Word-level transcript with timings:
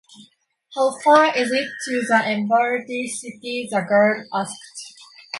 How 0.75 0.95
far 1.03 1.25
is 1.37 1.51
it 1.51 1.67
to 1.85 2.05
the 2.07 2.23
Emerald 2.25 2.87
City? 2.87 3.67
the 3.69 3.85
girl 3.87 4.25
asked. 4.33 4.95